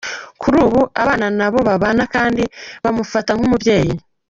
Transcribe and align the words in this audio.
Kuri 0.41 0.55
ubu 0.65 0.81
abana 1.01 1.27
n’abo 1.37 1.59
bana 1.83 2.03
kandi 2.13 2.43
nabo 2.45 2.53
bamufata 2.83 3.31
nk’umubyeyi. 3.35 3.93